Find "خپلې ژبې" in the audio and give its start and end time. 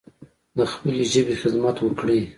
0.71-1.35